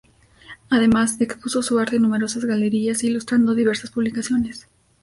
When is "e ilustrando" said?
3.03-3.53